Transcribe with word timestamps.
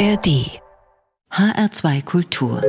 ARD 0.00 0.48
HR2 1.30 2.02
Kultur 2.06 2.62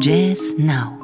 Jazz 0.00 0.56
Now 0.58 0.98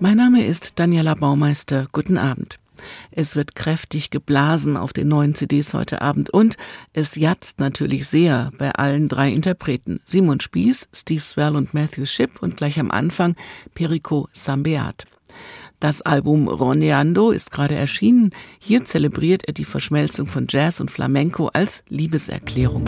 Mein 0.00 0.16
Name 0.16 0.44
ist 0.44 0.80
Daniela 0.80 1.14
Baumeister. 1.14 1.86
Guten 1.92 2.18
Abend. 2.18 2.58
Es 3.12 3.36
wird 3.36 3.54
kräftig 3.54 4.10
geblasen 4.10 4.76
auf 4.76 4.92
den 4.92 5.06
neuen 5.06 5.36
CDs 5.36 5.72
heute 5.72 6.02
Abend 6.02 6.30
und 6.30 6.56
es 6.92 7.14
jatzt 7.14 7.60
natürlich 7.60 8.08
sehr 8.08 8.50
bei 8.58 8.72
allen 8.72 9.08
drei 9.08 9.30
Interpreten. 9.30 10.00
Simon 10.04 10.40
Spieß, 10.40 10.88
Steve 10.92 11.22
Swell 11.22 11.54
und 11.54 11.74
Matthew 11.74 12.06
Shipp 12.06 12.42
und 12.42 12.56
gleich 12.56 12.80
am 12.80 12.90
Anfang 12.90 13.36
Perico 13.72 14.28
Sambeat. 14.32 15.06
Das 15.84 16.00
Album 16.00 16.48
Roneando 16.48 17.30
ist 17.30 17.50
gerade 17.50 17.74
erschienen. 17.74 18.30
Hier 18.58 18.86
zelebriert 18.86 19.46
er 19.46 19.52
die 19.52 19.66
Verschmelzung 19.66 20.26
von 20.26 20.46
Jazz 20.48 20.80
und 20.80 20.90
Flamenco 20.90 21.48
als 21.48 21.82
Liebeserklärung. 21.90 22.86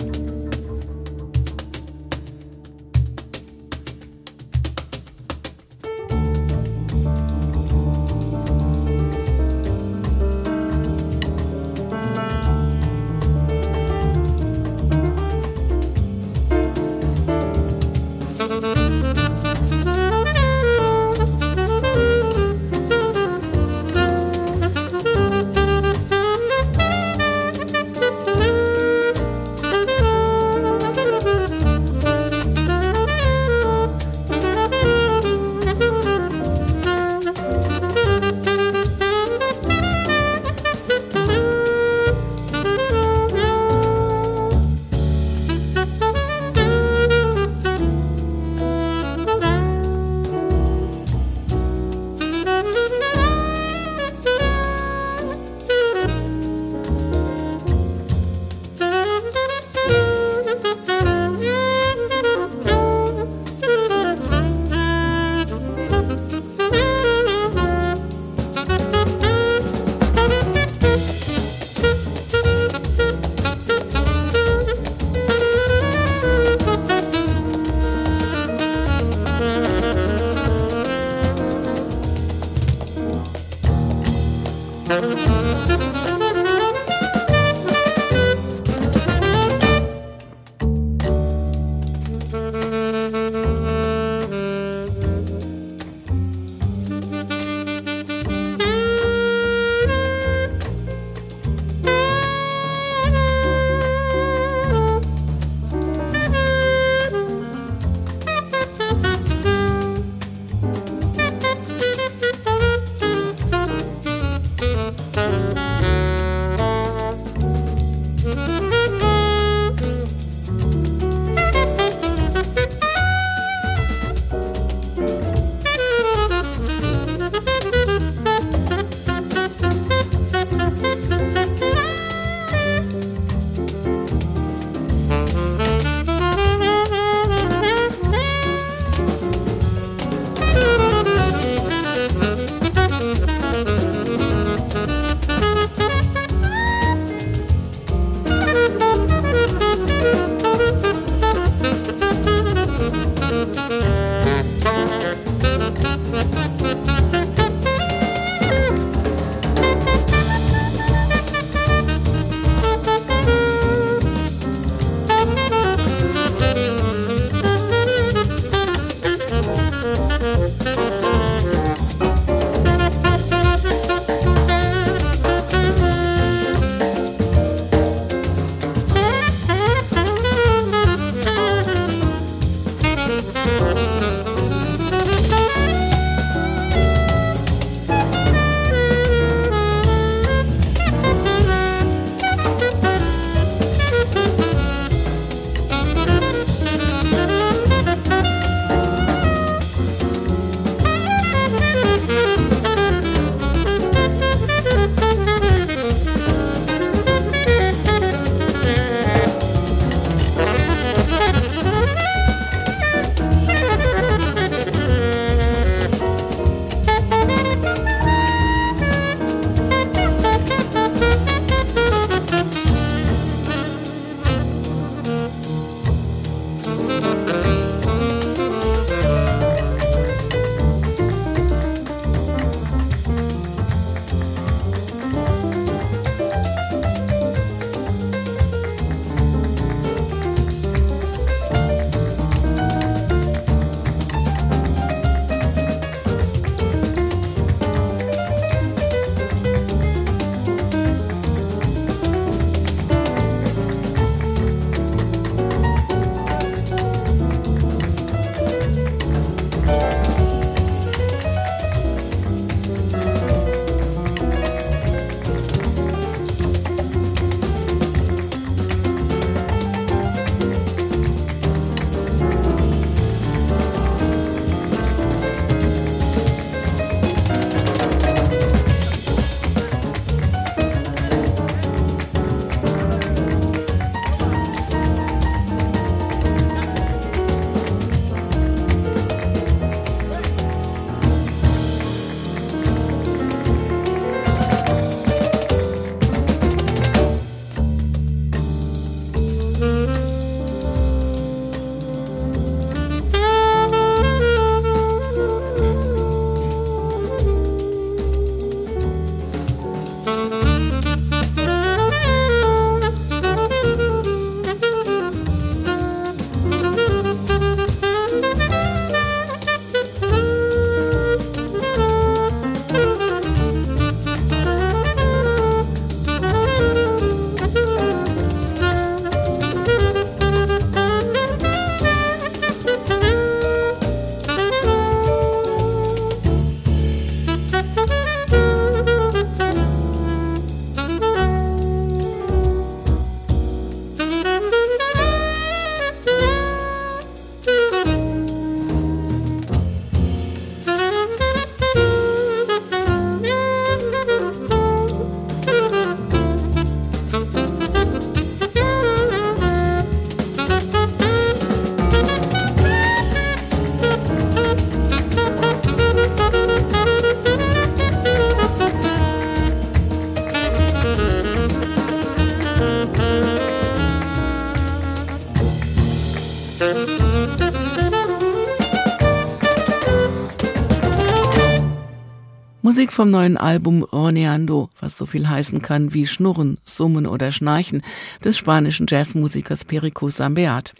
Vom 383.07 383.13
neuen 383.13 383.37
Album 383.37 383.85
Roneando, 383.85 384.69
was 384.81 384.97
so 384.97 385.07
viel 385.07 385.29
heißen 385.29 385.63
kann 385.63 385.95
wie 385.95 386.09
Schnurren, 386.09 386.59
Summen 386.65 387.07
oder 387.07 387.31
Schnarchen, 387.31 387.83
des 388.25 388.37
spanischen 388.37 388.87
Jazzmusikers 388.89 389.65
Perico 389.65 390.11
Sambeat. 390.11 390.75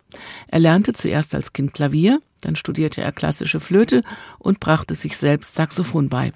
Er 0.49 0.59
lernte 0.59 0.93
zuerst 0.93 1.37
als 1.37 1.53
Kind 1.53 1.73
Klavier, 1.73 2.21
dann 2.41 2.57
studierte 2.57 3.01
er 3.01 3.13
klassische 3.13 3.61
Flöte 3.61 4.03
und 4.41 4.59
brachte 4.59 4.97
sich 4.97 5.17
selbst 5.17 5.55
Saxophon 5.55 6.09
bei. 6.09 6.33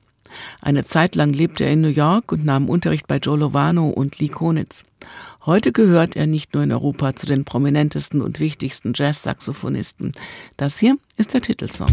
Eine 0.62 0.84
Zeit 0.84 1.16
lang 1.16 1.32
lebte 1.32 1.64
er 1.64 1.72
in 1.72 1.80
New 1.80 1.88
York 1.88 2.30
und 2.30 2.44
nahm 2.44 2.68
Unterricht 2.68 3.08
bei 3.08 3.16
Joe 3.16 3.38
Lovano 3.38 3.88
und 3.88 4.20
Lee 4.20 4.28
Konitz. 4.28 4.84
Heute 5.44 5.72
gehört 5.72 6.14
er 6.14 6.28
nicht 6.28 6.54
nur 6.54 6.62
in 6.62 6.70
Europa 6.70 7.16
zu 7.16 7.26
den 7.26 7.44
prominentesten 7.44 8.22
und 8.22 8.38
wichtigsten 8.38 8.92
Jazz-Saxophonisten. 8.94 10.12
Das 10.56 10.78
hier 10.78 10.98
ist 11.16 11.34
der 11.34 11.40
Titelsong. 11.40 11.88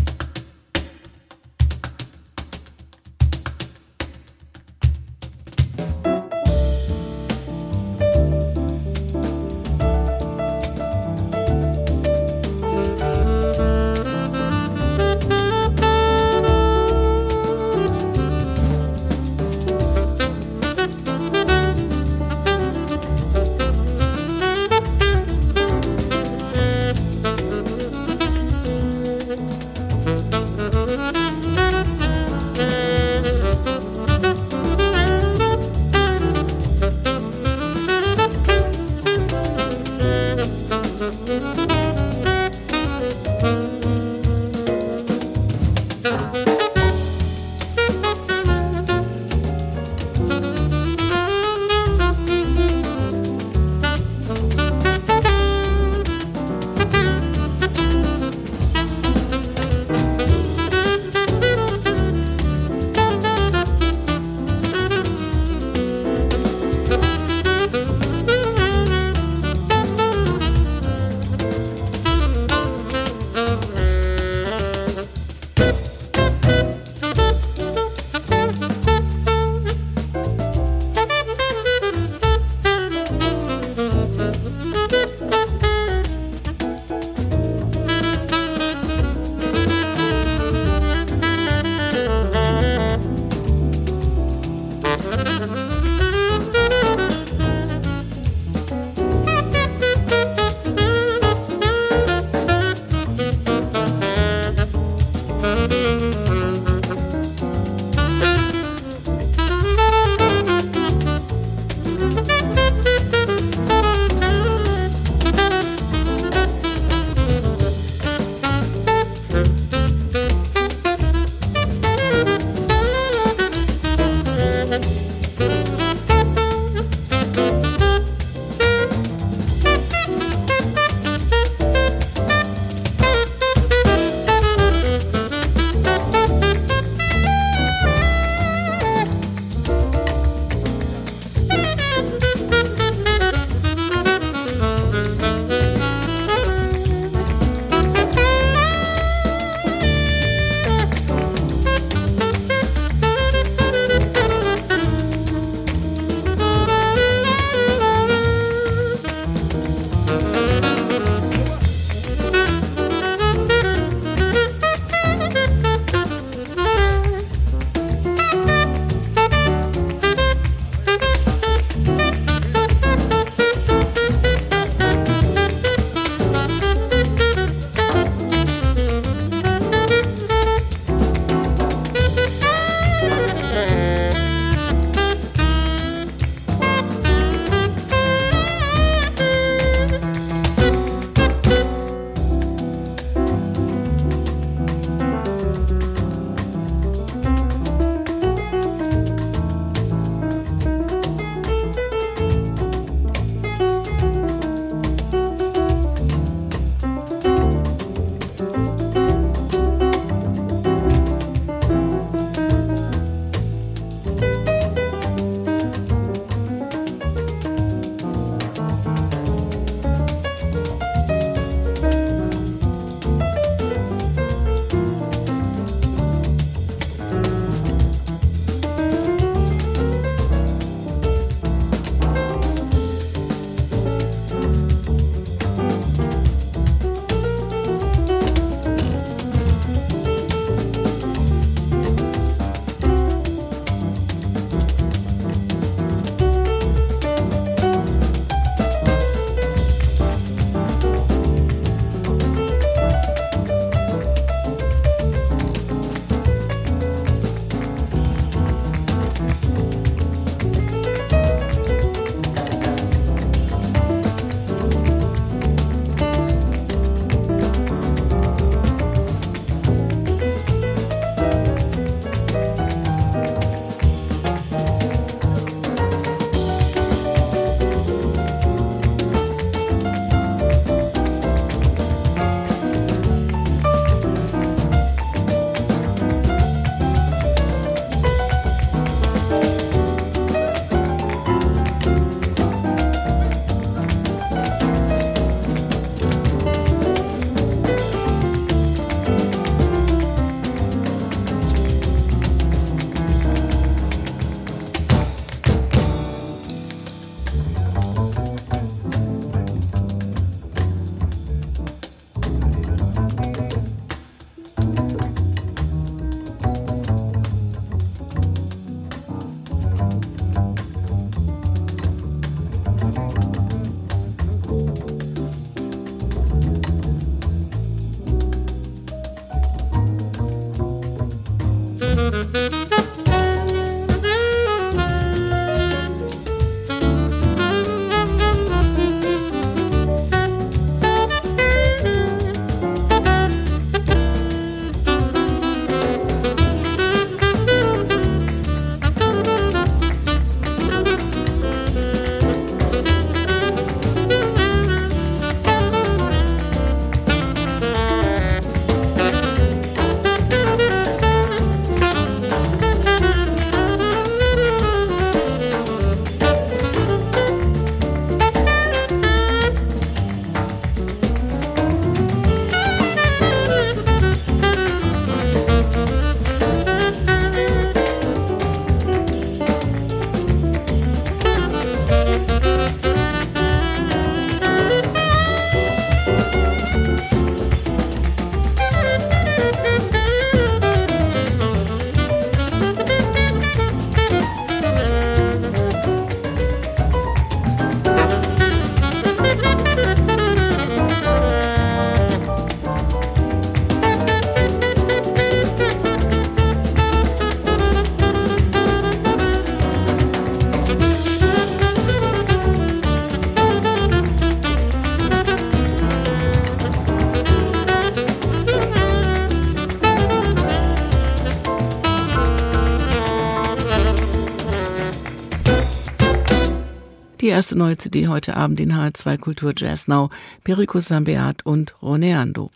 Erste 427.37 427.55
neue 427.55 427.77
CD 427.77 428.07
heute 428.07 428.35
Abend 428.35 428.59
in 428.59 428.73
HR2 428.73 429.19
Kultur 429.19 429.53
Jazz 429.55 429.87
Now, 429.87 430.09
Perico 430.43 430.79
Sambeat 430.79 431.45
und 431.45 431.79
Roneando. 431.83 432.49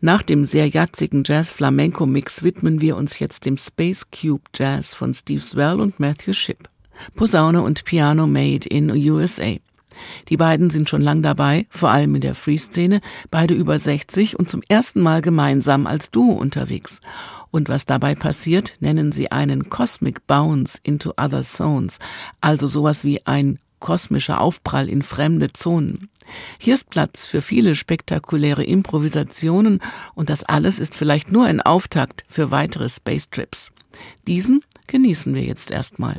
Nach 0.00 0.22
dem 0.22 0.44
sehr 0.44 0.68
jazzigen 0.68 1.24
Jazz-Flamenco-Mix 1.26 2.44
widmen 2.44 2.80
wir 2.80 2.96
uns 2.96 3.18
jetzt 3.18 3.46
dem 3.46 3.58
Space 3.58 4.06
Cube 4.12 4.44
Jazz 4.54 4.94
von 4.94 5.12
Steve 5.12 5.44
Swell 5.44 5.80
und 5.80 5.98
Matthew 5.98 6.34
Shipp. 6.34 6.68
Posaune 7.16 7.62
und 7.62 7.84
Piano 7.84 8.28
made 8.28 8.68
in 8.68 8.92
USA. 8.92 9.56
Die 10.28 10.36
beiden 10.36 10.70
sind 10.70 10.88
schon 10.88 11.02
lang 11.02 11.20
dabei, 11.22 11.66
vor 11.68 11.90
allem 11.90 12.14
in 12.14 12.20
der 12.20 12.36
Free-Szene, 12.36 13.00
beide 13.32 13.54
über 13.54 13.76
60 13.76 14.38
und 14.38 14.48
zum 14.48 14.62
ersten 14.68 15.00
Mal 15.00 15.20
gemeinsam 15.20 15.88
als 15.88 16.12
Duo 16.12 16.34
unterwegs. 16.34 17.00
Und 17.50 17.68
was 17.68 17.86
dabei 17.86 18.14
passiert, 18.14 18.74
nennen 18.78 19.10
sie 19.10 19.32
einen 19.32 19.68
Cosmic 19.68 20.28
Bounce 20.28 20.78
into 20.80 21.10
Other 21.20 21.42
Zones, 21.42 21.98
also 22.40 22.68
sowas 22.68 23.02
wie 23.02 23.26
ein 23.26 23.58
kosmischer 23.80 24.40
Aufprall 24.40 24.88
in 24.88 25.02
fremde 25.02 25.52
Zonen. 25.52 26.10
Hier 26.58 26.74
ist 26.74 26.90
Platz 26.90 27.24
für 27.24 27.42
viele 27.42 27.74
spektakuläre 27.74 28.62
Improvisationen 28.62 29.80
und 30.14 30.30
das 30.30 30.44
alles 30.44 30.78
ist 30.78 30.94
vielleicht 30.94 31.32
nur 31.32 31.46
ein 31.46 31.60
Auftakt 31.60 32.24
für 32.28 32.50
weitere 32.50 32.88
Space 32.88 33.30
Trips. 33.30 33.72
Diesen 34.26 34.62
genießen 34.86 35.34
wir 35.34 35.42
jetzt 35.42 35.70
erstmal. 35.70 36.16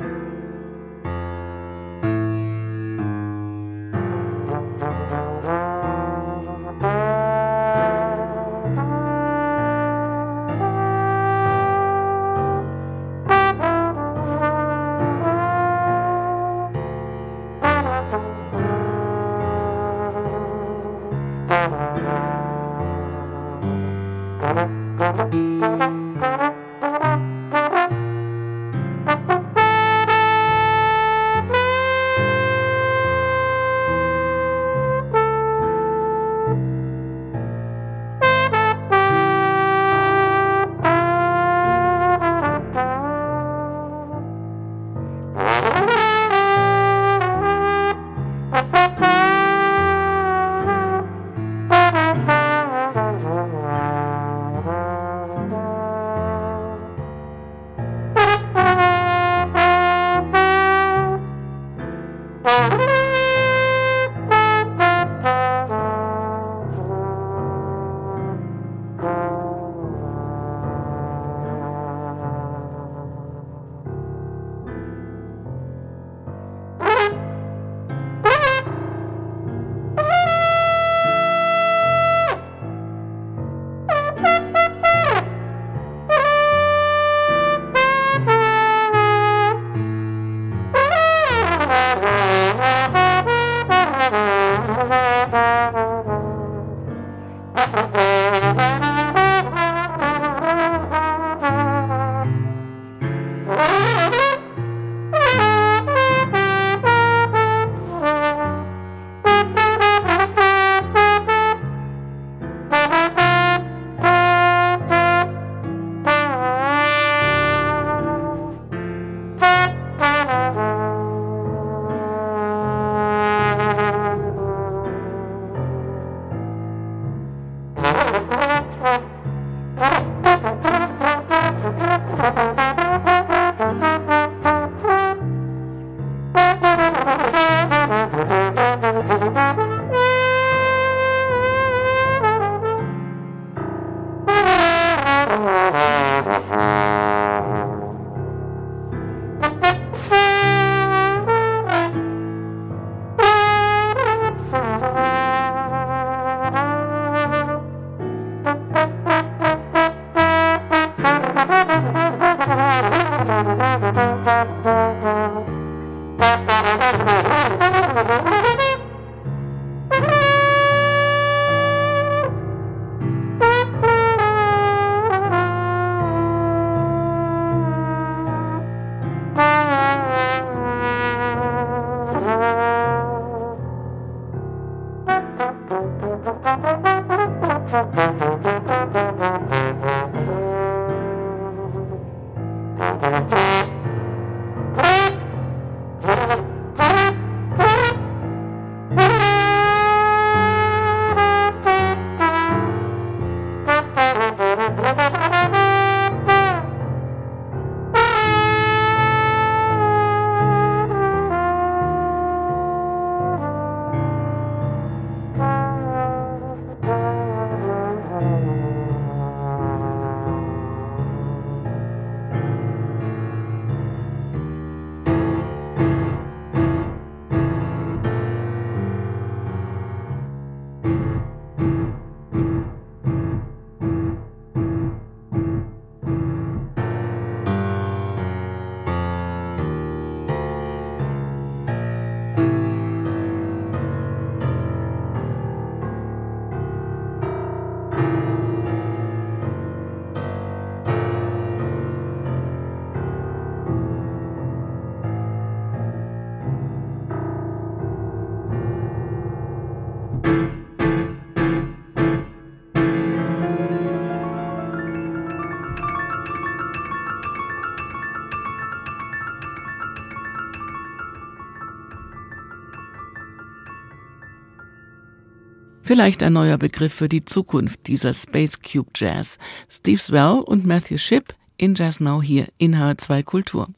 Vielleicht 275.84 276.22
ein 276.22 276.32
neuer 276.32 276.58
Begriff 276.58 276.94
für 276.94 277.08
die 277.08 277.24
Zukunft 277.24 277.88
dieser 277.88 278.14
Space 278.14 278.60
Cube 278.62 278.90
Jazz. 278.94 279.38
Steve 279.68 279.98
Swell 279.98 280.42
und 280.46 280.64
Matthew 280.64 280.98
Shipp 280.98 281.34
in 281.56 281.74
Jazz 281.74 281.98
Now 281.98 282.22
hier 282.22 282.46
in 282.58 282.76
H2 282.76 283.24
Kultur. 283.24 283.68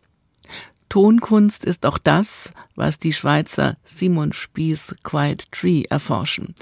Tonkunst 0.91 1.65
ist 1.65 1.87
auch 1.87 1.97
das, 1.97 2.53
was 2.77 2.99
die 2.99 3.15
Schweizer 3.15 3.79
Simon 3.85 4.35
Spies 4.35 4.95
Quiet 5.03 5.51
Tree 5.51 5.85
erforschen. 5.89 6.55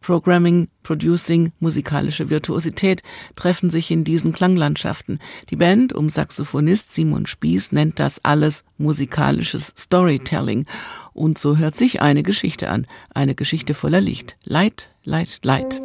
Programming, 0.00 0.68
Producing, 0.82 1.52
musikalische 1.58 2.30
Virtuosität 2.30 3.02
treffen 3.36 3.70
sich 3.70 3.90
in 3.90 4.02
diesen 4.02 4.32
Klanglandschaften. 4.32 5.18
Die 5.50 5.56
Band 5.56 5.92
um 5.92 6.08
Saxophonist 6.08 6.94
Simon 6.94 7.26
Spieß 7.26 7.72
nennt 7.72 8.00
das 8.00 8.24
alles 8.24 8.64
musikalisches 8.78 9.74
Storytelling. 9.76 10.66
Und 11.12 11.38
so 11.38 11.58
hört 11.58 11.76
sich 11.76 12.00
eine 12.00 12.22
Geschichte 12.22 12.70
an. 12.70 12.86
Eine 13.14 13.34
Geschichte 13.34 13.74
voller 13.74 14.00
Licht. 14.00 14.36
Light, 14.44 14.88
Light, 15.04 15.40
Light. 15.44 15.82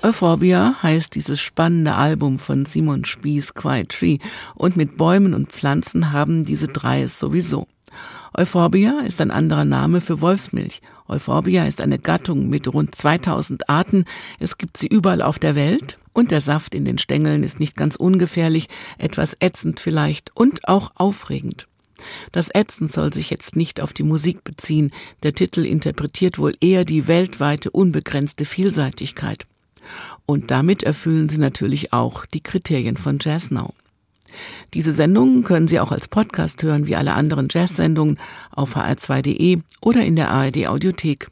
Euphorbia 0.00 0.76
heißt 0.80 1.16
dieses 1.16 1.40
spannende 1.40 1.96
Album 1.96 2.38
von 2.38 2.66
Simon 2.66 3.04
Spies 3.04 3.54
Quiet 3.54 3.88
Tree 3.88 4.18
und 4.54 4.76
mit 4.76 4.96
Bäumen 4.96 5.34
und 5.34 5.50
Pflanzen 5.50 6.12
haben 6.12 6.44
diese 6.44 6.68
drei 6.68 7.02
es 7.02 7.18
sowieso. 7.18 7.66
Euphorbia 8.32 9.00
ist 9.00 9.20
ein 9.20 9.32
anderer 9.32 9.64
Name 9.64 10.00
für 10.00 10.20
Wolfsmilch. 10.20 10.82
Euphorbia 11.08 11.64
ist 11.64 11.80
eine 11.80 11.98
Gattung 11.98 12.48
mit 12.48 12.72
rund 12.72 12.94
2000 12.94 13.68
Arten. 13.68 14.04
Es 14.38 14.56
gibt 14.56 14.76
sie 14.76 14.86
überall 14.86 15.20
auf 15.20 15.40
der 15.40 15.56
Welt 15.56 15.98
und 16.12 16.30
der 16.30 16.42
Saft 16.42 16.76
in 16.76 16.84
den 16.84 16.98
Stängeln 16.98 17.42
ist 17.42 17.58
nicht 17.58 17.76
ganz 17.76 17.96
ungefährlich, 17.96 18.68
etwas 18.98 19.36
ätzend 19.40 19.80
vielleicht 19.80 20.30
und 20.36 20.68
auch 20.68 20.92
aufregend. 20.94 21.66
Das 22.30 22.54
Ätzend 22.54 22.92
soll 22.92 23.12
sich 23.12 23.30
jetzt 23.30 23.56
nicht 23.56 23.80
auf 23.80 23.92
die 23.92 24.04
Musik 24.04 24.44
beziehen. 24.44 24.92
Der 25.24 25.34
Titel 25.34 25.64
interpretiert 25.64 26.38
wohl 26.38 26.54
eher 26.60 26.84
die 26.84 27.08
weltweite 27.08 27.72
unbegrenzte 27.72 28.44
Vielseitigkeit. 28.44 29.46
Und 30.26 30.50
damit 30.50 30.82
erfüllen 30.82 31.28
sie 31.28 31.38
natürlich 31.38 31.92
auch 31.92 32.26
die 32.26 32.42
Kriterien 32.42 32.96
von 32.96 33.18
Jazz 33.20 33.50
Now. 33.50 33.74
Diese 34.74 34.92
Sendungen 34.92 35.44
können 35.44 35.68
Sie 35.68 35.80
auch 35.80 35.92
als 35.92 36.08
Podcast 36.08 36.62
hören, 36.62 36.86
wie 36.86 36.96
alle 36.96 37.14
anderen 37.14 37.48
Jazz-Sendungen 37.50 38.18
auf 38.50 38.76
hr2.de 38.76 39.60
oder 39.80 40.04
in 40.04 40.16
der 40.16 40.30
ARD 40.30 40.68
Audiothek. 40.68 41.30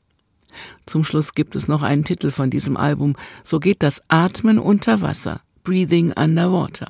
Zum 0.86 1.04
Schluss 1.04 1.34
gibt 1.34 1.54
es 1.56 1.68
noch 1.68 1.82
einen 1.82 2.04
Titel 2.04 2.30
von 2.30 2.50
diesem 2.50 2.76
Album. 2.76 3.14
So 3.44 3.60
geht 3.60 3.82
das 3.82 4.02
Atmen 4.08 4.58
unter 4.58 5.02
Wasser. 5.02 5.40
Breathing 5.64 6.12
Underwater. 6.12 6.86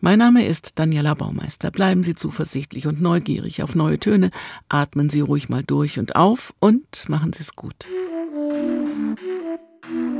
Mein 0.00 0.18
Name 0.18 0.44
ist 0.44 0.72
Daniela 0.76 1.14
Baumeister. 1.14 1.70
Bleiben 1.70 2.02
Sie 2.02 2.14
zuversichtlich 2.14 2.86
und 2.86 3.00
neugierig 3.00 3.62
auf 3.62 3.74
neue 3.74 4.00
Töne. 4.00 4.30
Atmen 4.68 5.10
Sie 5.10 5.20
ruhig 5.20 5.48
mal 5.48 5.62
durch 5.62 5.98
und 5.98 6.16
auf 6.16 6.54
und 6.58 7.08
machen 7.08 7.32
Sie 7.32 7.42
es 7.42 7.54
gut. 7.54 7.86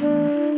Mm-hmm. 0.00 0.57